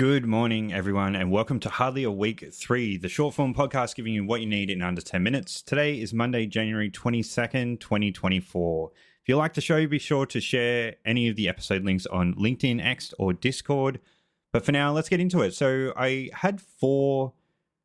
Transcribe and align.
Good 0.00 0.24
morning, 0.24 0.72
everyone, 0.72 1.14
and 1.14 1.30
welcome 1.30 1.60
to 1.60 1.68
Hardly 1.68 2.04
a 2.04 2.10
Week 2.10 2.50
3, 2.50 2.96
the 2.96 3.08
short 3.10 3.34
form 3.34 3.52
podcast 3.52 3.94
giving 3.94 4.14
you 4.14 4.24
what 4.24 4.40
you 4.40 4.46
need 4.46 4.70
in 4.70 4.80
under 4.80 5.02
10 5.02 5.22
minutes. 5.22 5.60
Today 5.60 6.00
is 6.00 6.14
Monday, 6.14 6.46
January 6.46 6.90
22nd, 6.90 7.80
2024. 7.80 8.92
If 9.20 9.28
you 9.28 9.36
like 9.36 9.52
the 9.52 9.60
show, 9.60 9.86
be 9.86 9.98
sure 9.98 10.24
to 10.24 10.40
share 10.40 10.96
any 11.04 11.28
of 11.28 11.36
the 11.36 11.50
episode 11.50 11.84
links 11.84 12.06
on 12.06 12.32
LinkedIn, 12.36 12.82
X, 12.82 13.12
or 13.18 13.34
Discord. 13.34 14.00
But 14.52 14.64
for 14.64 14.72
now, 14.72 14.90
let's 14.90 15.10
get 15.10 15.20
into 15.20 15.42
it. 15.42 15.52
So, 15.52 15.92
I 15.94 16.30
had 16.32 16.62
four 16.62 17.34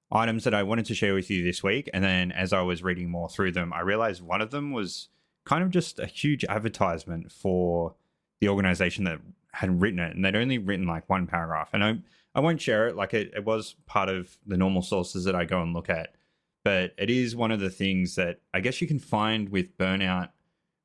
items 0.10 0.46
that 0.46 0.54
I 0.54 0.64
wanted 0.64 0.86
to 0.86 0.96
share 0.96 1.16
with 1.16 1.30
you 1.30 1.44
this 1.44 1.64
week, 1.64 1.90
and 1.94 2.02
then 2.02 2.32
as 2.32 2.54
I 2.54 2.62
was 2.62 2.82
reading 2.82 3.10
more 3.10 3.28
through 3.28 3.52
them, 3.52 3.74
I 3.74 3.82
realized 3.82 4.22
one 4.22 4.40
of 4.40 4.52
them 4.52 4.72
was 4.72 5.10
kind 5.44 5.66
of 5.66 5.70
just 5.70 6.00
a 6.00 6.06
huge 6.06 6.46
advertisement 6.46 7.34
for 7.34 7.96
the 8.42 8.50
organization 8.50 9.06
that 9.06 9.20
had 9.54 9.82
written 9.82 10.00
it, 10.00 10.16
and 10.16 10.24
they'd 10.24 10.36
only 10.36 10.58
written 10.58 10.86
like 10.86 11.10
one 11.10 11.28
paragraph. 11.28 11.70
And 11.74 11.84
I 11.84 11.98
I 12.34 12.42
won't 12.42 12.62
share 12.62 12.88
it. 12.88 12.96
Like 12.96 13.14
it, 13.14 13.32
it 13.36 13.46
was 13.46 13.76
part 13.86 14.10
of 14.10 14.38
the 14.46 14.58
normal 14.58 14.82
sources 14.82 15.24
that 15.24 15.36
I 15.36 15.46
go 15.46 15.62
and 15.62 15.74
look 15.74 15.90
at, 15.90 16.16
but 16.64 16.94
it 16.98 17.10
is 17.10 17.36
one 17.36 17.52
of 17.52 17.60
the 17.60 17.70
things 17.70 18.16
that 18.16 18.42
I 18.54 18.60
guess 18.60 18.82
you 18.82 18.88
can 18.88 19.00
find 19.00 19.50
with 19.50 19.78
burnout 19.78 20.30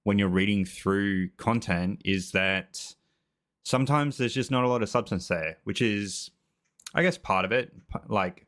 when 0.04 0.18
you're 0.18 0.28
reading 0.28 0.64
through 0.64 1.30
content 1.30 2.00
is 2.04 2.32
that 2.32 2.94
sometimes 3.64 4.16
there's 4.16 4.34
just 4.34 4.50
not 4.50 4.64
a 4.64 4.68
lot 4.68 4.82
of 4.82 4.88
substance 4.88 5.28
there, 5.28 5.58
which 5.64 5.82
is, 5.82 6.30
I 6.94 7.02
guess, 7.02 7.18
part 7.18 7.44
of 7.44 7.52
it. 7.52 7.72
Like 8.08 8.46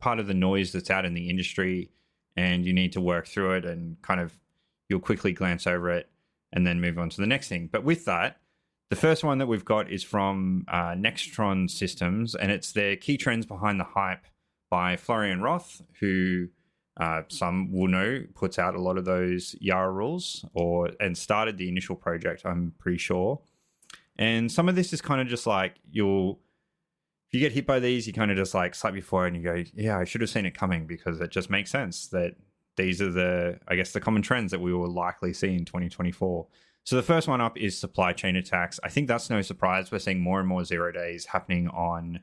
part 0.00 0.18
of 0.18 0.26
the 0.26 0.34
noise 0.34 0.72
that's 0.72 0.90
out 0.90 1.04
in 1.04 1.14
the 1.14 1.28
industry, 1.28 1.90
and 2.36 2.64
you 2.64 2.72
need 2.72 2.92
to 2.92 3.00
work 3.00 3.26
through 3.26 3.52
it 3.52 3.64
and 3.66 4.00
kind 4.00 4.20
of 4.20 4.38
you'll 4.88 5.00
quickly 5.00 5.32
glance 5.32 5.66
over 5.66 5.90
it 5.90 6.08
and 6.52 6.66
then 6.66 6.80
move 6.80 6.98
on 6.98 7.10
to 7.10 7.20
the 7.20 7.26
next 7.26 7.48
thing. 7.48 7.68
But 7.70 7.84
with 7.84 8.04
that, 8.06 8.40
the 8.90 8.96
first 8.96 9.22
one 9.22 9.38
that 9.38 9.46
we've 9.46 9.64
got 9.64 9.90
is 9.90 10.02
from 10.02 10.64
uh, 10.68 10.92
Nextron 10.92 11.70
Systems, 11.70 12.34
and 12.34 12.50
it's 12.50 12.72
their 12.72 12.96
key 12.96 13.18
trends 13.18 13.44
behind 13.44 13.78
the 13.78 13.84
hype 13.84 14.24
by 14.70 14.96
Florian 14.96 15.42
Roth, 15.42 15.82
who 16.00 16.48
uh, 16.98 17.22
some 17.28 17.70
will 17.70 17.88
know 17.88 18.24
puts 18.34 18.58
out 18.58 18.74
a 18.74 18.80
lot 18.80 18.96
of 18.96 19.04
those 19.04 19.54
Yara 19.60 19.92
rules, 19.92 20.44
or 20.54 20.90
and 21.00 21.16
started 21.16 21.58
the 21.58 21.68
initial 21.68 21.96
project. 21.96 22.42
I'm 22.44 22.72
pretty 22.78 22.98
sure. 22.98 23.40
And 24.16 24.50
some 24.50 24.68
of 24.68 24.74
this 24.74 24.92
is 24.92 25.00
kind 25.00 25.20
of 25.20 25.28
just 25.28 25.46
like 25.46 25.76
you'll, 25.90 26.40
if 27.28 27.34
you 27.34 27.40
get 27.40 27.52
hit 27.52 27.66
by 27.66 27.78
these, 27.78 28.06
you 28.06 28.12
kind 28.12 28.30
of 28.30 28.36
just 28.36 28.54
like 28.54 28.74
slap 28.74 28.94
your 28.94 29.02
forehead 29.02 29.34
and 29.34 29.42
you 29.42 29.48
go, 29.48 29.64
"Yeah, 29.74 29.98
I 29.98 30.04
should 30.04 30.22
have 30.22 30.30
seen 30.30 30.46
it 30.46 30.54
coming," 30.54 30.86
because 30.86 31.20
it 31.20 31.30
just 31.30 31.50
makes 31.50 31.70
sense 31.70 32.08
that 32.08 32.36
these 32.78 33.02
are 33.02 33.12
the, 33.12 33.60
I 33.68 33.76
guess, 33.76 33.92
the 33.92 34.00
common 34.00 34.22
trends 34.22 34.50
that 34.52 34.60
we 34.60 34.72
will 34.72 34.90
likely 34.90 35.34
see 35.34 35.54
in 35.54 35.66
2024. 35.66 36.46
So 36.84 36.96
the 36.96 37.02
first 37.02 37.28
one 37.28 37.42
up 37.42 37.58
is 37.58 37.78
supply 37.78 38.14
chain 38.14 38.36
attacks. 38.36 38.80
I 38.82 38.88
think 38.88 39.08
that's 39.08 39.28
no 39.28 39.42
surprise. 39.42 39.92
We're 39.92 39.98
seeing 39.98 40.20
more 40.20 40.40
and 40.40 40.48
more 40.48 40.64
zero 40.64 40.90
days 40.90 41.26
happening 41.26 41.68
on 41.68 42.20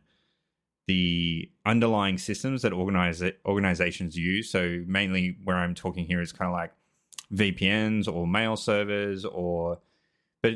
the 0.87 1.51
underlying 1.65 2.17
systems 2.17 2.63
that 2.63 2.73
organize 2.73 3.21
organizations 3.45 4.17
use. 4.17 4.49
So 4.49 4.83
mainly 4.87 5.37
where 5.43 5.57
I'm 5.57 5.75
talking 5.75 6.05
here 6.05 6.21
is 6.21 6.31
kind 6.31 6.49
of 6.49 6.53
like 6.53 6.71
VPNs 7.33 8.11
or 8.11 8.25
mail 8.25 8.55
servers 8.55 9.25
or 9.25 9.79
but 10.41 10.53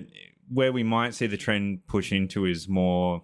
where 0.51 0.71
we 0.71 0.83
might 0.83 1.13
see 1.13 1.27
the 1.27 1.37
trend 1.37 1.85
push 1.87 2.11
into 2.11 2.45
is 2.45 2.67
more 2.67 3.23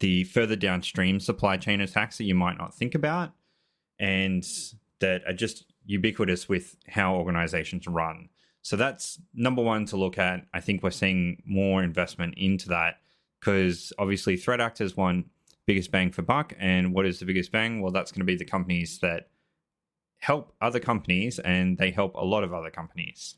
the 0.00 0.24
further 0.24 0.56
downstream 0.56 1.20
supply 1.20 1.56
chain 1.56 1.80
attacks 1.80 2.18
that 2.18 2.24
you 2.24 2.34
might 2.34 2.58
not 2.58 2.74
think 2.74 2.94
about 2.94 3.32
and 3.98 4.46
that 5.00 5.22
are 5.26 5.32
just 5.32 5.64
ubiquitous 5.84 6.48
with 6.48 6.76
how 6.88 7.14
organizations 7.14 7.86
run. 7.86 8.28
So 8.62 8.76
that's 8.76 9.20
number 9.34 9.62
one 9.62 9.84
to 9.86 9.96
look 9.96 10.18
at. 10.18 10.46
I 10.52 10.60
think 10.60 10.82
we're 10.82 10.90
seeing 10.90 11.42
more 11.46 11.82
investment 11.82 12.34
into 12.36 12.68
that 12.70 12.96
because 13.38 13.92
obviously 13.98 14.36
threat 14.36 14.60
actors 14.60 14.96
want 14.96 15.26
biggest 15.66 15.90
bang 15.90 16.10
for 16.10 16.22
buck. 16.22 16.54
And 16.58 16.92
what 16.92 17.06
is 17.06 17.18
the 17.18 17.26
biggest 17.26 17.52
bang? 17.52 17.80
Well, 17.80 17.92
that's 17.92 18.10
going 18.10 18.20
to 18.20 18.26
be 18.26 18.36
the 18.36 18.44
companies 18.44 18.98
that 19.00 19.28
help 20.18 20.54
other 20.60 20.80
companies 20.80 21.38
and 21.38 21.76
they 21.78 21.90
help 21.90 22.14
a 22.14 22.24
lot 22.24 22.44
of 22.44 22.54
other 22.54 22.70
companies. 22.70 23.36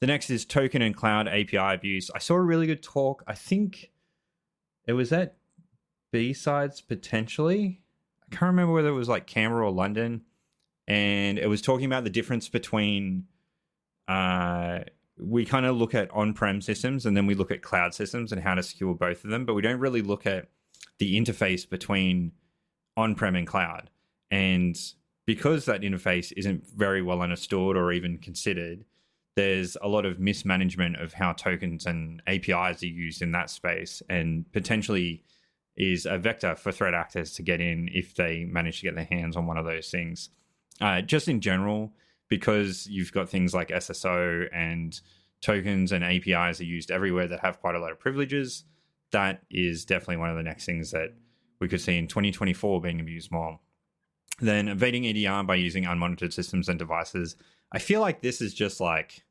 The 0.00 0.06
next 0.06 0.30
is 0.30 0.44
token 0.44 0.82
and 0.82 0.96
cloud 0.96 1.28
API 1.28 1.74
abuse. 1.74 2.10
I 2.14 2.18
saw 2.18 2.34
a 2.34 2.40
really 2.40 2.66
good 2.66 2.82
talk. 2.82 3.22
I 3.26 3.34
think 3.34 3.92
it 4.86 4.94
was 4.94 5.12
at 5.12 5.36
BSides 6.12 6.86
potentially. 6.86 7.82
I 8.22 8.34
can't 8.34 8.50
remember 8.50 8.72
whether 8.72 8.88
it 8.88 8.92
was 8.92 9.08
like 9.08 9.26
Canberra 9.26 9.66
or 9.66 9.70
London. 9.70 10.22
And 10.88 11.38
it 11.38 11.46
was 11.46 11.62
talking 11.62 11.86
about 11.86 12.04
the 12.04 12.10
difference 12.10 12.48
between 12.48 13.26
uh, 14.08 14.80
we 15.18 15.44
kind 15.44 15.66
of 15.66 15.76
look 15.76 15.94
at 15.94 16.10
on-prem 16.10 16.60
systems 16.60 17.06
and 17.06 17.16
then 17.16 17.26
we 17.26 17.34
look 17.34 17.50
at 17.50 17.62
cloud 17.62 17.94
systems 17.94 18.32
and 18.32 18.42
how 18.42 18.54
to 18.54 18.62
secure 18.62 18.94
both 18.94 19.24
of 19.24 19.30
them, 19.30 19.44
but 19.44 19.54
we 19.54 19.62
don't 19.62 19.78
really 19.78 20.02
look 20.02 20.26
at 20.26 20.48
the 20.98 21.16
interface 21.16 21.68
between 21.68 22.32
on-prem 22.96 23.36
and 23.36 23.46
cloud. 23.46 23.90
And 24.30 24.76
because 25.26 25.66
that 25.66 25.82
interface 25.82 26.32
isn't 26.36 26.66
very 26.66 27.02
well 27.02 27.22
understood 27.22 27.76
or 27.76 27.92
even 27.92 28.18
considered, 28.18 28.84
there's 29.36 29.76
a 29.80 29.88
lot 29.88 30.04
of 30.04 30.18
mismanagement 30.18 30.96
of 30.96 31.14
how 31.14 31.32
tokens 31.32 31.86
and 31.86 32.22
APIs 32.26 32.82
are 32.82 32.86
used 32.86 33.22
in 33.22 33.32
that 33.32 33.50
space, 33.50 34.02
and 34.08 34.50
potentially 34.52 35.24
is 35.76 36.04
a 36.04 36.18
vector 36.18 36.54
for 36.54 36.70
threat 36.70 36.92
actors 36.92 37.32
to 37.32 37.42
get 37.42 37.60
in 37.60 37.88
if 37.94 38.14
they 38.14 38.44
manage 38.44 38.80
to 38.80 38.84
get 38.84 38.94
their 38.94 39.06
hands 39.06 39.36
on 39.36 39.46
one 39.46 39.56
of 39.56 39.64
those 39.64 39.90
things. 39.90 40.28
Uh, 40.80 41.00
just 41.00 41.28
in 41.28 41.40
general, 41.40 41.92
because 42.28 42.86
you've 42.86 43.12
got 43.12 43.28
things 43.28 43.54
like 43.54 43.68
SSO 43.68 44.48
and 44.52 45.00
tokens 45.42 45.92
and 45.92 46.02
APIs 46.02 46.60
are 46.60 46.64
used 46.64 46.90
everywhere 46.90 47.28
that 47.28 47.40
have 47.40 47.60
quite 47.60 47.74
a 47.74 47.78
lot 47.78 47.92
of 47.92 48.00
privileges. 48.00 48.64
That 49.10 49.42
is 49.50 49.84
definitely 49.84 50.16
one 50.16 50.30
of 50.30 50.36
the 50.36 50.42
next 50.42 50.64
things 50.64 50.92
that 50.92 51.12
we 51.60 51.68
could 51.68 51.80
see 51.80 51.98
in 51.98 52.06
2024 52.06 52.80
being 52.80 53.00
abused 53.00 53.30
more. 53.30 53.60
Then 54.40 54.68
evading 54.68 55.04
EDR 55.04 55.44
by 55.44 55.56
using 55.56 55.84
unmonitored 55.84 56.32
systems 56.32 56.68
and 56.68 56.78
devices. 56.78 57.36
I 57.70 57.78
feel 57.78 58.00
like 58.00 58.22
this 58.22 58.40
is 58.40 58.54
just 58.54 58.80
like, 58.80 59.24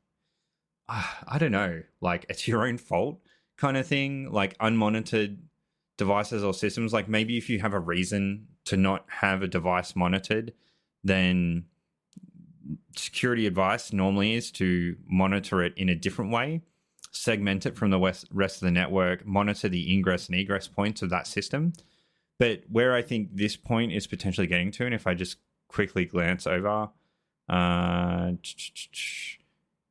uh, 0.88 1.04
I 1.26 1.38
don't 1.38 1.52
know, 1.52 1.82
like 2.00 2.24
it's 2.28 2.46
your 2.46 2.66
own 2.66 2.78
fault 2.78 3.20
kind 3.56 3.76
of 3.76 3.86
thing. 3.86 4.30
Like 4.30 4.56
unmonitored 4.58 5.38
devices 5.98 6.44
or 6.44 6.54
systems. 6.54 6.92
Like 6.92 7.08
maybe 7.08 7.36
if 7.36 7.50
you 7.50 7.60
have 7.60 7.74
a 7.74 7.80
reason 7.80 8.46
to 8.66 8.76
not 8.76 9.04
have 9.08 9.42
a 9.42 9.48
device 9.48 9.96
monitored, 9.96 10.52
then 11.04 11.64
security 12.96 13.46
advice 13.46 13.92
normally 13.92 14.34
is 14.34 14.50
to 14.52 14.96
monitor 15.06 15.62
it 15.62 15.74
in 15.76 15.88
a 15.88 15.94
different 15.94 16.30
way, 16.30 16.62
segment 17.10 17.66
it 17.66 17.76
from 17.76 17.90
the 17.90 17.98
rest 18.32 18.56
of 18.56 18.60
the 18.60 18.70
network, 18.70 19.26
monitor 19.26 19.68
the 19.68 19.92
ingress 19.92 20.28
and 20.28 20.36
egress 20.36 20.68
points 20.68 21.02
of 21.02 21.10
that 21.10 21.26
system. 21.26 21.72
But 22.38 22.62
where 22.68 22.94
I 22.94 23.02
think 23.02 23.36
this 23.36 23.56
point 23.56 23.92
is 23.92 24.06
potentially 24.06 24.46
getting 24.46 24.70
to, 24.72 24.86
and 24.86 24.94
if 24.94 25.06
I 25.06 25.14
just 25.14 25.36
quickly 25.68 26.04
glance 26.04 26.46
over, 26.46 26.90
uh, 27.48 28.32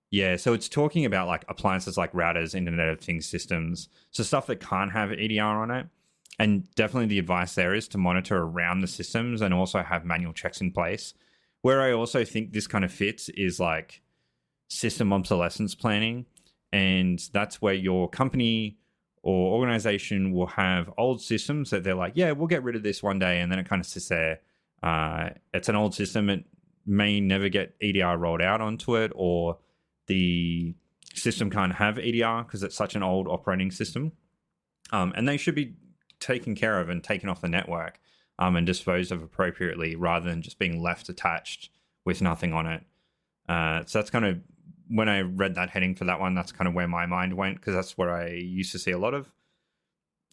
yeah, 0.10 0.36
so 0.36 0.54
it's 0.54 0.68
talking 0.68 1.06
about 1.06 1.28
like 1.28 1.46
appliances 1.48 1.98
like 1.98 2.12
routers, 2.12 2.54
Internet 2.54 2.90
of 2.90 3.00
Things 3.00 3.26
systems, 3.26 3.88
so 4.12 4.24
stuff 4.24 4.48
that 4.48 4.60
can't 4.60 4.92
have 4.92 5.12
EDR 5.12 5.42
on 5.42 5.72
it. 5.72 5.88
And 6.42 6.74
definitely 6.74 7.08
the 7.08 7.20
advice 7.20 7.54
there 7.54 7.74
is 7.76 7.88
to 7.90 7.98
monitor 7.98 8.38
around 8.38 8.82
the 8.82 8.88
systems 8.88 9.42
and 9.42 9.54
also 9.54 9.84
have 9.84 10.06
manual 10.06 10.34
checks 10.34 10.60
in 10.60 10.72
place 10.72 11.14
where 11.62 11.82
I 11.82 11.92
also 11.92 12.26
think 12.26 12.52
this 12.52 12.68
kind 12.68 12.84
of 12.84 12.92
fits 12.92 13.30
is 13.30 13.60
like 13.60 14.02
system 14.70 15.14
obsolescence 15.14 15.76
planning. 15.76 16.26
And 16.72 17.22
that's 17.34 17.62
where 17.62 17.74
your 17.74 18.10
company 18.10 18.78
or 19.24 19.54
organization 19.54 20.32
will 20.32 20.48
have 20.48 20.92
old 20.98 21.22
systems 21.22 21.70
that 21.70 21.84
they're 21.84 21.96
like, 21.96 22.14
yeah, 22.16 22.32
we'll 22.32 22.48
get 22.48 22.64
rid 22.64 22.76
of 22.76 22.84
this 22.84 23.04
one 23.04 23.20
day. 23.20 23.40
And 23.40 23.52
then 23.52 23.60
it 23.60 23.70
kind 23.70 23.80
of 23.80 23.86
sits 23.86 24.08
there. 24.08 24.40
Uh, 24.82 25.30
it's 25.54 25.70
an 25.70 25.76
old 25.76 25.94
system. 25.94 26.30
It 26.30 26.46
may 26.88 27.20
never 27.20 27.50
get 27.50 27.76
EDR 27.82 28.18
rolled 28.18 28.42
out 28.42 28.62
onto 28.62 28.96
it, 28.96 29.12
or 29.14 29.60
the 30.08 30.74
system 31.14 31.52
can't 31.52 31.76
have 31.76 32.00
EDR 32.00 32.44
because 32.44 32.64
it's 32.64 32.76
such 32.76 32.96
an 32.96 33.04
old 33.04 33.28
operating 33.28 33.70
system. 33.70 34.14
Um, 34.92 35.14
and 35.16 35.30
they 35.30 35.38
should 35.38 35.54
be 35.54 35.76
taken 36.22 36.56
care 36.56 36.80
of 36.80 36.88
and 36.88 37.04
taken 37.04 37.28
off 37.28 37.42
the 37.42 37.50
network 37.50 38.00
um, 38.40 38.56
and 38.56 38.66
disposed 38.66 39.12
of 39.12 39.22
appropriately 39.22 39.96
rather 39.96 40.30
than 40.30 40.42
just 40.42 40.58
being 40.58 40.82
left 40.82 41.10
attached 41.10 41.70
with 42.06 42.22
nothing 42.22 42.54
on 42.54 42.66
it. 42.66 42.84
Uh, 43.50 43.84
so 43.86 44.00
that's 44.00 44.10
kind 44.10 44.26
of 44.26 44.40
when 44.88 45.10
I 45.10 45.22
read 45.22 45.56
that 45.56 45.70
heading 45.70 45.96
for 45.96 46.06
that 46.06 46.20
one, 46.20 46.34
that's 46.34 46.52
kind 46.52 46.68
of 46.68 46.74
where 46.74 46.88
my 46.88 47.06
mind 47.06 47.36
went 47.36 47.58
because 47.58 47.74
that's 47.74 47.98
where 47.98 48.12
I 48.12 48.30
used 48.30 48.72
to 48.74 48.80
see 48.80 48.92
a 48.92 48.98
lot 48.98 49.14
of. 49.14 49.32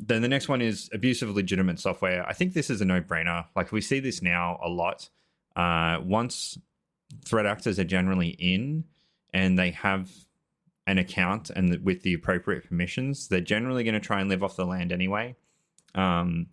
Then 0.00 0.22
the 0.22 0.28
next 0.28 0.48
one 0.48 0.62
is 0.62 0.88
abuse 0.92 1.22
of 1.22 1.34
legitimate 1.34 1.80
software. 1.80 2.26
I 2.28 2.32
think 2.32 2.54
this 2.54 2.70
is 2.70 2.80
a 2.80 2.84
no 2.84 3.00
brainer. 3.00 3.46
Like 3.56 3.72
we 3.72 3.80
see 3.80 4.00
this 4.00 4.22
now 4.22 4.58
a 4.62 4.68
lot. 4.68 5.08
Uh, 5.56 5.98
once 6.02 6.58
threat 7.24 7.46
actors 7.46 7.78
are 7.78 7.84
generally 7.84 8.28
in 8.28 8.84
and 9.32 9.58
they 9.58 9.70
have 9.72 10.10
an 10.86 10.98
account 10.98 11.50
and 11.50 11.84
with 11.84 12.02
the 12.02 12.14
appropriate 12.14 12.68
permissions, 12.68 13.28
they're 13.28 13.40
generally 13.40 13.84
going 13.84 13.94
to 13.94 14.00
try 14.00 14.20
and 14.20 14.28
live 14.28 14.42
off 14.42 14.56
the 14.56 14.66
land 14.66 14.92
anyway. 14.92 15.36
Um, 15.98 16.46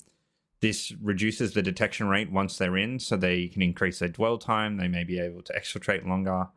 this 0.61 0.91
reduces 1.01 1.53
the 1.53 1.61
detection 1.61 2.07
rate 2.07 2.31
once 2.31 2.57
they're 2.57 2.77
in, 2.77 2.99
so 2.99 3.15
they 3.15 3.47
can 3.47 3.61
increase 3.61 3.99
their 3.99 4.09
dwell 4.09 4.37
time. 4.37 4.77
They 4.77 4.87
may 4.87 5.03
be 5.03 5.19
able 5.19 5.43
to 5.43 5.53
exfiltrate 5.53 6.07
longer. 6.07 6.47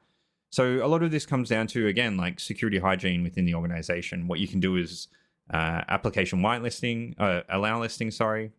So 0.51 0.85
a 0.85 0.89
lot 0.89 1.03
of 1.03 1.11
this 1.11 1.27
comes 1.27 1.51
down 1.51 1.67
to 1.69 1.87
again 1.87 2.17
like 2.17 2.41
security 2.41 2.79
hygiene 2.79 3.23
within 3.23 3.45
the 3.45 3.55
organization. 3.55 4.27
What 4.27 4.41
you 4.41 4.49
can 4.49 4.61
do 4.61 4.77
is 4.77 5.09
uh, 5.53 5.83
application 5.89 6.41
whitelisting, 6.41 7.15
uh, 7.19 7.43
allow 7.51 7.81
listing, 7.81 8.11
sorry, 8.11 8.53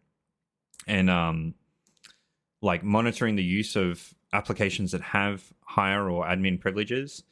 and 0.87 1.09
um, 1.09 1.55
like 2.61 2.83
monitoring 2.83 3.35
the 3.35 3.43
use 3.43 3.75
of 3.75 4.13
applications 4.33 4.91
that 4.91 5.01
have 5.01 5.43
higher 5.63 6.09
or 6.09 6.25
admin 6.25 6.59
privileges 6.59 7.23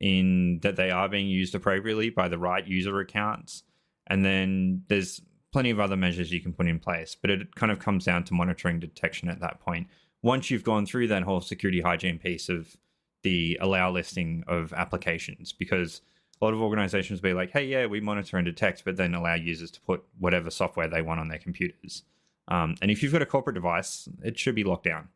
in 0.00 0.60
that 0.62 0.76
they 0.76 0.90
are 0.90 1.08
being 1.08 1.26
used 1.26 1.54
appropriately 1.54 2.08
by 2.08 2.28
the 2.28 2.38
right 2.38 2.66
user 2.66 2.98
accounts. 3.00 3.64
And 4.06 4.24
then 4.24 4.84
there's 4.88 5.20
plenty 5.52 5.70
of 5.70 5.80
other 5.80 5.96
measures 5.96 6.32
you 6.32 6.40
can 6.40 6.52
put 6.52 6.66
in 6.66 6.78
place, 6.78 7.16
but 7.20 7.30
it 7.30 7.54
kind 7.54 7.72
of 7.72 7.78
comes 7.78 8.04
down 8.04 8.24
to 8.24 8.34
monitoring 8.34 8.78
detection 8.78 9.28
at 9.28 9.40
that 9.40 9.60
point. 9.60 9.86
Once 10.22 10.50
you've 10.50 10.64
gone 10.64 10.84
through 10.84 11.06
that 11.08 11.22
whole 11.22 11.40
security 11.40 11.80
hygiene 11.80 12.18
piece 12.18 12.48
of 12.48 12.76
the 13.22 13.58
allow 13.60 13.90
listing 13.90 14.44
of 14.46 14.72
applications, 14.72 15.52
because 15.52 16.02
a 16.40 16.44
lot 16.44 16.54
of 16.54 16.60
organizations 16.60 17.20
will 17.20 17.30
be 17.30 17.34
like, 17.34 17.50
hey, 17.50 17.64
yeah, 17.64 17.86
we 17.86 18.00
monitor 18.00 18.36
and 18.36 18.44
detect, 18.44 18.84
but 18.84 18.96
then 18.96 19.14
allow 19.14 19.34
users 19.34 19.70
to 19.70 19.80
put 19.80 20.04
whatever 20.18 20.50
software 20.50 20.88
they 20.88 21.02
want 21.02 21.20
on 21.20 21.28
their 21.28 21.38
computers. 21.38 22.02
Um, 22.48 22.76
and 22.80 22.90
if 22.90 23.02
you've 23.02 23.12
got 23.12 23.22
a 23.22 23.26
corporate 23.26 23.54
device, 23.54 24.08
it 24.22 24.38
should 24.38 24.54
be 24.54 24.64
locked 24.64 24.84
down. 24.84 25.08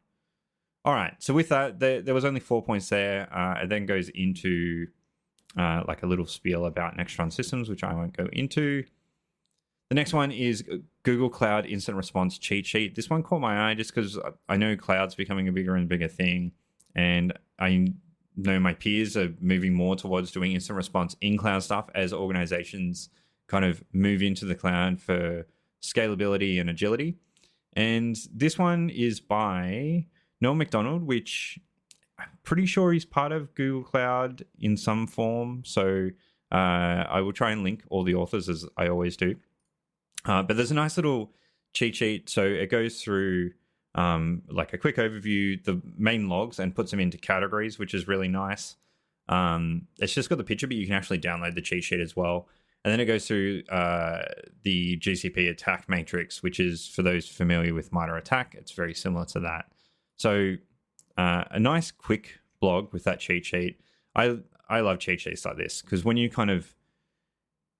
All 0.84 0.94
right. 0.94 1.14
So 1.20 1.32
with 1.32 1.49
that, 1.50 1.79
there, 1.79 2.02
there 2.02 2.14
was 2.14 2.25
only 2.25 2.40
four 2.40 2.62
points 2.62 2.88
there. 2.88 3.32
Uh, 3.32 3.62
it 3.62 3.69
then 3.69 3.87
goes 3.87 4.08
into 4.08 4.88
uh, 5.56 5.84
like 5.87 6.02
a 6.02 6.06
little 6.06 6.26
spiel 6.26 6.67
about 6.67 6.96
Nextron 6.96 7.32
systems, 7.32 7.69
which 7.69 7.84
I 7.84 7.94
won't 7.94 8.17
go 8.17 8.29
into. 8.32 8.84
The 9.93 9.97
next 9.97 10.15
one 10.15 10.33
is 10.33 10.65
Google 11.03 11.29
Cloud 11.29 11.67
Incident 11.67 11.99
Response 11.99 12.39
cheat 12.39 12.65
sheet. 12.65 12.94
This 12.94 13.11
one 13.11 13.23
caught 13.23 13.43
my 13.43 13.69
eye 13.69 13.75
just 13.75 13.94
because 13.94 14.19
I 14.49 14.56
know 14.56 14.75
cloud's 14.75 15.15
becoming 15.15 15.49
a 15.49 15.53
bigger 15.53 15.75
and 15.75 15.87
bigger 15.87 16.09
thing, 16.09 16.53
and 16.94 17.35
I 17.59 17.93
know 18.35 18.59
my 18.59 18.73
peers 18.73 19.19
are 19.19 19.35
moving 19.39 19.75
more 19.75 19.94
towards 19.94 20.33
doing 20.33 20.53
incident 20.53 20.79
response 20.79 21.15
in 21.21 21.37
cloud 21.37 21.62
stuff 21.62 21.91
as 21.94 22.15
organizations 22.15 23.11
kind 23.49 23.67
of 23.67 23.85
move 23.93 24.23
into 24.23 24.47
the 24.47 24.55
cloud 24.55 24.99
for 24.99 25.47
scalability 25.83 26.59
and 26.59 26.71
agility. 26.71 27.19
And 27.75 28.17
this 28.33 28.59
one 28.59 28.89
is 28.89 29.21
by 29.21 30.06
Noel 30.41 30.55
McDonald, 30.55 31.03
which 31.03 31.59
I'm 32.19 32.31
pretty 32.44 32.65
sure 32.65 32.94
he's 32.94 33.05
part 33.05 33.31
of 33.31 33.55
Google 33.55 33.85
Cloud 33.85 34.47
in 34.59 34.79
some 34.79 35.06
form. 35.06 35.65
So 35.67 36.09
uh, 36.50 36.55
I 37.11 37.21
will 37.21 37.35
try 37.35 37.50
and 37.50 37.62
link 37.62 37.85
all 37.91 38.05
the 38.05 38.15
authors 38.15 38.49
as 38.49 38.65
I 38.79 38.89
always 38.89 39.19
do. 39.19 39.37
Uh, 40.25 40.43
but 40.43 40.57
there's 40.57 40.71
a 40.71 40.75
nice 40.75 40.97
little 40.97 41.33
cheat 41.73 41.97
sheet. 41.97 42.29
So 42.29 42.45
it 42.45 42.71
goes 42.71 43.03
through 43.03 43.53
um, 43.95 44.43
like 44.49 44.73
a 44.73 44.79
quick 44.79 44.97
overview, 44.97 45.63
the 45.63 45.81
main 45.97 46.29
logs, 46.29 46.59
and 46.59 46.75
puts 46.75 46.91
them 46.91 47.01
into 47.01 47.19
categories, 47.19 47.79
which 47.79 47.95
is 47.95 48.09
really 48.09 48.29
nice. 48.29 48.77
Um, 49.29 49.87
it's 49.99 50.15
just 50.15 50.29
got 50.29 50.39
the 50.39 50.45
picture, 50.45 50.67
but 50.67 50.77
you 50.77 50.87
can 50.87 50.95
actually 50.95 51.19
download 51.19 51.55
the 51.55 51.63
cheat 51.63 51.85
sheet 51.85 52.01
as 52.01 52.17
well. 52.17 52.49
And 52.85 52.91
then 52.91 52.99
it 52.99 53.05
goes 53.05 53.27
through 53.29 53.63
uh, 53.71 54.23
the 54.63 54.99
GCP 54.99 55.49
attack 55.49 55.89
matrix, 55.89 56.43
which 56.43 56.59
is 56.59 56.89
for 56.89 57.03
those 57.03 57.29
familiar 57.29 57.75
with 57.75 57.93
MITRE 57.93 58.17
ATT&CK, 58.17 58.55
it's 58.55 58.73
very 58.73 58.95
similar 58.95 59.25
to 59.27 59.41
that. 59.41 59.67
So 60.17 60.57
uh, 61.17 61.45
a 61.51 61.61
nice 61.61 61.91
quick 61.93 62.41
blog 62.61 62.93
with 62.93 63.05
that 63.05 63.21
cheat 63.21 63.47
sheet. 63.47 63.81
I 64.15 64.39
I 64.69 64.81
love 64.81 64.99
cheat 64.99 65.21
sheets 65.21 65.45
like 65.45 65.57
this 65.57 65.83
because 65.83 66.05
when 66.05 66.17
you 66.17 66.31
kind 66.31 66.51
of 66.51 66.75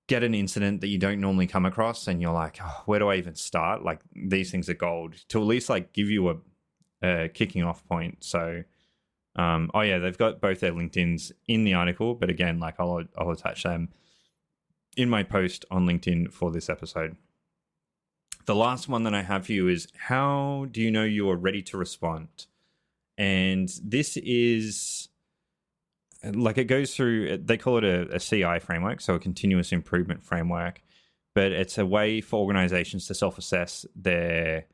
get 0.07 0.23
an 0.23 0.35
incident 0.35 0.81
that 0.81 0.87
you 0.87 0.97
don't 0.97 1.21
normally 1.21 1.47
come 1.47 1.65
across 1.65 2.07
and 2.07 2.21
you're 2.21 2.33
like, 2.33 2.59
oh, 2.61 2.81
where 2.85 2.99
do 2.99 3.09
I 3.09 3.15
even 3.15 3.35
start? 3.35 3.83
Like 3.83 4.01
these 4.15 4.51
things 4.51 4.69
are 4.69 4.73
gold 4.73 5.15
to 5.29 5.39
at 5.39 5.45
least 5.45 5.69
like 5.69 5.93
give 5.93 6.09
you 6.09 6.29
a, 6.29 6.35
a 7.01 7.29
kicking 7.29 7.63
off 7.63 7.85
point. 7.87 8.23
So, 8.23 8.63
um, 9.35 9.71
oh 9.73 9.81
yeah, 9.81 9.99
they've 9.99 10.17
got 10.17 10.41
both 10.41 10.59
their 10.59 10.73
LinkedIn's 10.73 11.31
in 11.47 11.63
the 11.63 11.73
article, 11.73 12.15
but 12.15 12.29
again, 12.29 12.59
like 12.59 12.75
I'll 12.79 13.03
I'll 13.17 13.31
attach 13.31 13.63
them 13.63 13.89
in 14.97 15.09
my 15.09 15.23
post 15.23 15.65
on 15.71 15.87
LinkedIn 15.87 16.31
for 16.31 16.51
this 16.51 16.69
episode. 16.69 17.15
The 18.45 18.55
last 18.55 18.89
one 18.89 19.03
that 19.03 19.13
I 19.13 19.21
have 19.21 19.45
for 19.45 19.53
you 19.53 19.69
is 19.69 19.87
how 19.97 20.67
do 20.69 20.81
you 20.81 20.91
know 20.91 21.05
you 21.05 21.29
are 21.29 21.37
ready 21.37 21.61
to 21.63 21.77
respond? 21.77 22.45
And 23.17 23.69
this 23.81 24.17
is 24.17 25.07
like 26.23 26.57
it 26.57 26.65
goes 26.65 26.95
through, 26.95 27.37
they 27.37 27.57
call 27.57 27.77
it 27.77 27.83
a, 27.83 28.15
a 28.15 28.19
CI 28.19 28.59
framework, 28.59 29.01
so 29.01 29.15
a 29.15 29.19
continuous 29.19 29.71
improvement 29.71 30.23
framework, 30.23 30.81
but 31.35 31.51
it's 31.51 31.77
a 31.77 31.85
way 31.85 32.21
for 32.21 32.39
organizations 32.39 33.07
to 33.07 33.13
self 33.13 33.37
assess 33.37 33.85
their 33.95 34.65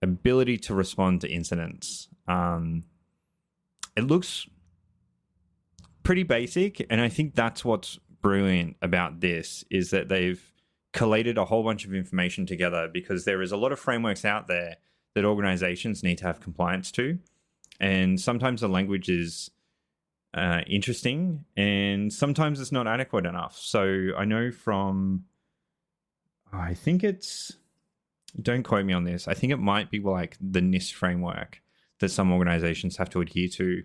ability 0.00 0.58
to 0.58 0.74
respond 0.74 1.20
to 1.20 1.30
incidents. 1.30 2.08
Um, 2.26 2.84
it 3.96 4.04
looks 4.04 4.48
pretty 6.02 6.22
basic, 6.22 6.84
and 6.90 7.00
I 7.00 7.08
think 7.08 7.34
that's 7.34 7.64
what's 7.64 7.98
brilliant 8.20 8.76
about 8.80 9.20
this 9.20 9.64
is 9.70 9.90
that 9.90 10.08
they've 10.08 10.42
collated 10.92 11.38
a 11.38 11.44
whole 11.44 11.64
bunch 11.64 11.84
of 11.84 11.94
information 11.94 12.46
together 12.46 12.88
because 12.92 13.24
there 13.24 13.42
is 13.42 13.52
a 13.52 13.56
lot 13.56 13.72
of 13.72 13.80
frameworks 13.80 14.24
out 14.24 14.46
there 14.46 14.76
that 15.14 15.24
organizations 15.24 16.02
need 16.02 16.18
to 16.18 16.24
have 16.24 16.40
compliance 16.40 16.90
to. 16.92 17.18
And 17.80 18.20
sometimes 18.20 18.60
the 18.60 18.68
language 18.68 19.08
is 19.08 19.50
uh, 20.34 20.60
interesting 20.66 21.44
and 21.56 22.12
sometimes 22.12 22.60
it's 22.60 22.72
not 22.72 22.86
adequate 22.86 23.26
enough. 23.26 23.58
So 23.58 24.08
I 24.16 24.24
know 24.24 24.50
from, 24.50 25.24
I 26.52 26.74
think 26.74 27.04
it's, 27.04 27.52
don't 28.40 28.62
quote 28.62 28.84
me 28.86 28.92
on 28.92 29.04
this, 29.04 29.28
I 29.28 29.34
think 29.34 29.52
it 29.52 29.58
might 29.58 29.90
be 29.90 30.00
like 30.00 30.36
the 30.40 30.60
NIST 30.60 30.92
framework 30.92 31.60
that 32.00 32.08
some 32.08 32.32
organizations 32.32 32.96
have 32.96 33.10
to 33.10 33.20
adhere 33.20 33.48
to. 33.48 33.82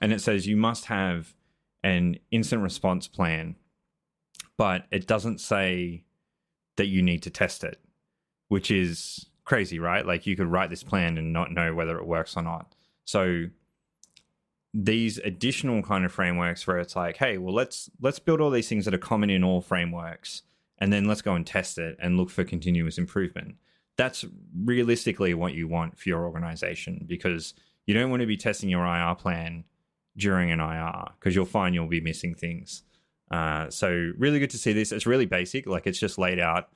And 0.00 0.12
it 0.12 0.20
says 0.20 0.46
you 0.46 0.56
must 0.56 0.86
have 0.86 1.34
an 1.82 2.18
incident 2.30 2.62
response 2.62 3.08
plan, 3.08 3.56
but 4.56 4.84
it 4.90 5.06
doesn't 5.06 5.40
say 5.40 6.04
that 6.76 6.86
you 6.86 7.02
need 7.02 7.22
to 7.22 7.30
test 7.30 7.64
it, 7.64 7.80
which 8.48 8.70
is 8.70 9.26
crazy, 9.44 9.78
right? 9.78 10.06
Like 10.06 10.26
you 10.26 10.36
could 10.36 10.46
write 10.46 10.70
this 10.70 10.82
plan 10.82 11.16
and 11.16 11.32
not 11.32 11.50
know 11.50 11.74
whether 11.74 11.98
it 11.98 12.06
works 12.06 12.36
or 12.36 12.42
not. 12.42 12.74
So 13.04 13.46
these 14.80 15.18
additional 15.18 15.82
kind 15.82 16.04
of 16.04 16.12
frameworks 16.12 16.64
where 16.64 16.78
it's 16.78 16.94
like, 16.94 17.16
hey, 17.16 17.36
well 17.36 17.54
let's 17.54 17.90
let's 18.00 18.20
build 18.20 18.40
all 18.40 18.50
these 18.50 18.68
things 18.68 18.84
that 18.84 18.94
are 18.94 18.98
common 18.98 19.28
in 19.28 19.42
all 19.42 19.60
frameworks 19.60 20.42
and 20.78 20.92
then 20.92 21.06
let's 21.06 21.20
go 21.22 21.34
and 21.34 21.44
test 21.44 21.78
it 21.78 21.96
and 22.00 22.16
look 22.16 22.30
for 22.30 22.44
continuous 22.44 22.96
improvement. 22.96 23.56
That's 23.96 24.24
realistically 24.56 25.34
what 25.34 25.54
you 25.54 25.66
want 25.66 25.98
for 25.98 26.08
your 26.08 26.24
organization 26.24 27.04
because 27.08 27.54
you 27.86 27.94
don't 27.94 28.10
want 28.10 28.20
to 28.20 28.26
be 28.26 28.36
testing 28.36 28.68
your 28.68 28.86
IR 28.86 29.16
plan 29.16 29.64
during 30.16 30.52
an 30.52 30.60
IR 30.60 31.06
because 31.18 31.34
you'll 31.34 31.44
find 31.44 31.74
you'll 31.74 31.88
be 31.88 32.00
missing 32.00 32.34
things. 32.34 32.84
Uh, 33.32 33.68
so 33.70 34.12
really 34.16 34.38
good 34.38 34.50
to 34.50 34.58
see 34.58 34.72
this. 34.72 34.92
It's 34.92 35.06
really 35.06 35.26
basic, 35.26 35.66
like 35.66 35.88
it's 35.88 35.98
just 35.98 36.18
laid 36.18 36.38
out 36.38 36.68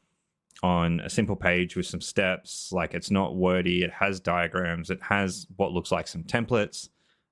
on 0.64 0.99
a 1.00 1.08
simple 1.08 1.37
page 1.37 1.76
with 1.76 1.87
some 1.87 2.00
steps. 2.00 2.73
Like 2.73 2.94
it's 2.94 3.12
not 3.12 3.37
wordy. 3.37 3.85
It 3.85 3.92
has 3.92 4.18
diagrams. 4.18 4.90
It 4.90 5.00
has 5.02 5.47
what 5.56 5.71
looks 5.71 5.92
like 5.92 6.09
some 6.09 6.25
templates. 6.25 6.88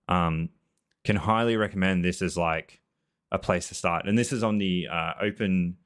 Um, 0.09 0.51
can 1.05 1.17
highly 1.17 1.57
recommend 1.57 2.05
this 2.05 2.23
as 2.23 2.37
like 2.37 2.81
a 3.33 3.39
place 3.39 3.69
to 3.69 3.75
start. 3.75 4.07
And 4.07 4.19
this 4.19 4.33
is 4.33 4.43
on 4.43 4.59
the 4.59 4.89
uh, 4.91 5.13
open 5.21 5.77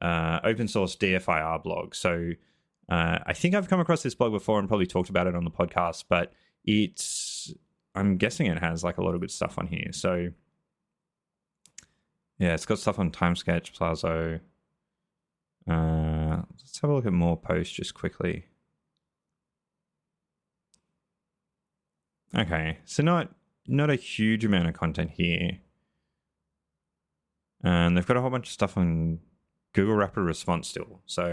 uh, 0.00 0.40
open 0.44 0.68
source 0.68 0.96
DFIR 0.96 1.62
blog. 1.62 1.94
So 1.94 2.30
uh, 2.88 3.18
I 3.26 3.32
think 3.32 3.54
I've 3.54 3.68
come 3.68 3.80
across 3.80 4.02
this 4.02 4.14
blog 4.14 4.32
before 4.32 4.58
and 4.58 4.68
probably 4.68 4.86
talked 4.86 5.10
about 5.10 5.26
it 5.26 5.34
on 5.34 5.44
the 5.44 5.50
podcast, 5.50 6.04
but 6.08 6.32
it's 6.64 7.52
I'm 7.94 8.16
guessing 8.16 8.46
it 8.46 8.58
has 8.58 8.84
like 8.84 8.98
a 8.98 9.02
lot 9.02 9.14
of 9.14 9.20
good 9.20 9.30
stuff 9.30 9.58
on 9.58 9.66
here. 9.66 9.92
So 9.92 10.28
yeah, 12.38 12.54
it's 12.54 12.66
got 12.66 12.78
stuff 12.78 12.98
on 12.98 13.10
TimeSketch, 13.10 13.74
Plaso. 13.74 14.40
Uh, 15.68 16.42
let's 16.56 16.80
have 16.80 16.90
a 16.90 16.94
look 16.94 17.06
at 17.06 17.12
more 17.12 17.36
posts 17.36 17.74
just 17.74 17.94
quickly. 17.94 18.46
Okay, 22.36 22.78
so 22.84 23.02
not 23.02 23.34
not 23.68 23.90
a 23.90 23.96
huge 23.96 24.44
amount 24.44 24.68
of 24.68 24.74
content 24.74 25.10
here, 25.12 25.58
and 27.62 27.96
they've 27.96 28.06
got 28.06 28.16
a 28.16 28.20
whole 28.20 28.30
bunch 28.30 28.48
of 28.48 28.52
stuff 28.52 28.76
on 28.76 29.20
Google 29.74 29.94
Rapid 29.94 30.22
Response 30.22 30.68
still. 30.68 31.02
So 31.06 31.24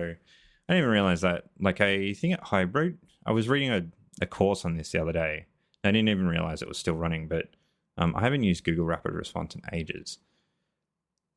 I 0.70 0.74
didn't 0.74 0.84
even 0.84 0.90
realize 0.90 1.22
that. 1.22 1.46
Like 1.60 1.82
I 1.82 2.14
think 2.14 2.34
at 2.34 2.44
Hybrid, 2.44 2.98
I 3.26 3.32
was 3.32 3.48
reading 3.48 3.72
a, 3.72 3.86
a 4.22 4.26
course 4.26 4.66
on 4.66 4.76
this 4.76 4.92
the 4.92 5.02
other 5.02 5.14
day. 5.14 5.46
I 5.84 5.92
didn't 5.92 6.10
even 6.10 6.28
realize 6.28 6.62
it 6.62 6.68
was 6.68 6.78
still 6.78 6.96
running, 6.96 7.28
but 7.28 7.46
um, 7.98 8.16
I 8.16 8.22
haven't 8.22 8.44
used 8.44 8.64
Google 8.64 8.86
Rapid 8.86 9.14
Response 9.14 9.56
in 9.56 9.62
ages. 9.72 10.18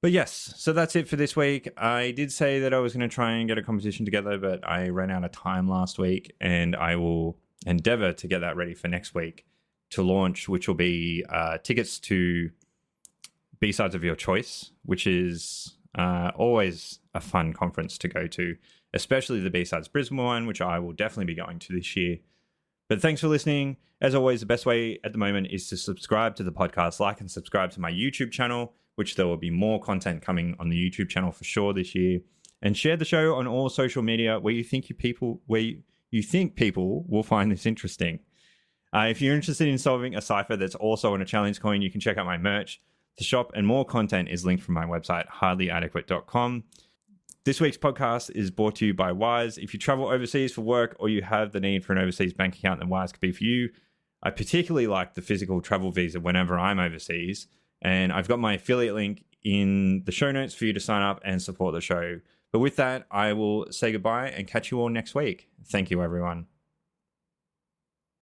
But 0.01 0.13
yes, 0.13 0.55
so 0.57 0.73
that's 0.73 0.97
it 0.97 1.09
for 1.09 1.17
this 1.17 1.35
week. 1.35 1.69
I 1.77 2.13
did 2.13 2.33
say 2.33 2.61
that 2.61 2.73
I 2.73 2.79
was 2.79 2.95
going 2.95 3.09
to 3.09 3.13
try 3.13 3.33
and 3.33 3.49
get 3.49 3.59
a 3.59 3.63
competition 3.63 4.05
together, 4.05 4.39
but 4.39 4.67
I 4.67 4.89
ran 4.89 5.11
out 5.11 5.25
of 5.25 5.33
time 5.33 5.69
last 5.69 5.99
week, 5.99 6.33
and 6.41 6.77
I 6.77 6.97
will 6.97 7.37
endeavor 7.67 8.13
to 8.13 8.29
get 8.29 8.41
that 8.41 8.57
ready 8.57 8.75
for 8.75 8.89
next 8.89 9.15
week 9.15 9.45
to 9.91 10.03
launch, 10.03 10.49
which 10.49 10.69
will 10.69 10.75
be 10.75 11.25
uh, 11.29 11.59
tickets 11.59 11.99
to 12.01 12.51
BSides 13.61 13.95
of 13.95 14.05
your 14.05 14.17
choice, 14.17 14.73
which 14.85 15.07
is 15.07 15.77
uh, 15.97 16.31
always 16.37 17.01
a 17.15 17.21
fun 17.21 17.53
conference 17.53 17.99
to 17.99 18.09
go 18.09 18.27
to, 18.27 18.57
especially 18.95 19.41
the 19.41 19.51
BSides 19.51 19.91
Brisbane 19.91 20.19
one, 20.19 20.47
which 20.47 20.61
I 20.61 20.79
will 20.79 20.93
definitely 20.93 21.33
be 21.33 21.41
going 21.41 21.59
to 21.61 21.73
this 21.73 21.97
year. 21.97 22.19
But 22.89 23.01
thanks 23.01 23.21
for 23.21 23.29
listening. 23.29 23.77
As 24.01 24.15
always, 24.15 24.41
the 24.41 24.47
best 24.47 24.65
way 24.65 25.01
at 25.03 25.13
the 25.13 25.19
moment 25.19 25.49
is 25.51 25.69
to 25.69 25.77
subscribe 25.77 26.37
to 26.37 26.45
the 26.45 26.53
podcast, 26.53 27.01
like 27.01 27.21
and 27.21 27.31
subscribe 27.31 27.73
to 27.73 27.81
my 27.81 27.91
YouTube 27.91 28.31
channel 28.31 28.75
which 28.99 29.15
there 29.15 29.29
will 29.29 29.37
be 29.37 29.49
more 29.49 29.81
content 29.81 30.21
coming 30.21 30.57
on 30.59 30.71
the 30.71 30.77
YouTube 30.77 31.09
channel 31.09 31.31
for 31.31 31.45
sure 31.45 31.73
this 31.73 31.95
year. 31.95 32.19
and 32.61 32.77
share 32.77 32.97
the 32.97 33.05
show 33.05 33.37
on 33.37 33.47
all 33.47 33.69
social 33.69 34.03
media 34.03 34.41
where 34.41 34.53
you 34.53 34.65
think 34.65 34.89
you 34.89 34.95
people 34.97 35.41
where 35.47 35.61
you, 35.61 35.81
you 36.11 36.21
think 36.21 36.57
people 36.57 37.05
will 37.07 37.23
find 37.23 37.53
this 37.53 37.65
interesting. 37.65 38.19
Uh, 38.95 39.07
if 39.11 39.21
you're 39.21 39.35
interested 39.35 39.69
in 39.69 39.79
solving 39.79 40.15
a 40.15 40.21
cipher 40.21 40.57
that's 40.57 40.75
also 40.75 41.13
on 41.15 41.23
a 41.23 41.25
challenge 41.27 41.61
coin, 41.61 41.83
you 41.83 41.91
can 41.91 42.01
check 42.01 42.17
out 42.17 42.27
my 42.27 42.39
merch. 42.39 42.81
The 43.19 43.25
shop 43.25 43.53
and 43.55 43.67
more 43.67 43.85
content 43.85 44.29
is 44.31 44.47
linked 44.47 44.63
from 44.63 44.75
my 44.75 44.85
website, 44.85 45.27
hardlyadequate.com. 45.29 46.65
This 47.45 47.61
week's 47.61 47.79
podcast 47.79 48.31
is 48.35 48.51
brought 48.51 48.77
to 48.77 48.87
you 48.87 48.95
by 48.95 49.13
Wise. 49.13 49.59
If 49.59 49.73
you 49.73 49.81
travel 49.81 50.09
overseas 50.09 50.53
for 50.53 50.61
work 50.63 50.97
or 50.99 51.09
you 51.09 51.23
have 51.23 51.53
the 51.53 51.61
need 51.61 51.85
for 51.85 51.93
an 51.93 51.99
overseas 51.99 52.33
bank 52.33 52.57
account, 52.57 52.81
then 52.81 52.89
Wise 52.89 53.13
could 53.13 53.21
be 53.21 53.33
for 53.33 53.45
you. 53.45 53.71
I 54.23 54.31
particularly 54.31 54.87
like 54.87 55.15
the 55.15 55.23
physical 55.23 55.61
travel 55.61 55.91
visa 55.91 56.21
whenever 56.21 56.59
I'm 56.59 56.79
overseas. 56.79 57.47
And 57.81 58.13
I've 58.13 58.29
got 58.29 58.39
my 58.39 58.55
affiliate 58.55 58.95
link 58.95 59.25
in 59.45 60.03
the 60.05 60.13
show 60.13 60.31
notes 60.33 60.55
for 60.55 60.65
you 60.65 60.73
to 60.73 60.81
sign 60.81 61.03
up 61.03 61.21
and 61.25 61.41
support 61.41 61.75
the 61.75 61.81
show. 61.81 62.21
But 62.53 62.59
with 62.61 62.77
that, 62.77 63.07
I 63.11 63.33
will 63.33 63.71
say 63.71 63.93
goodbye 63.93 64.29
and 64.29 64.47
catch 64.47 64.71
you 64.71 64.81
all 64.81 64.89
next 64.89 65.15
week. 65.15 65.49
Thank 65.67 65.91
you, 65.91 66.03
everyone. 66.03 66.47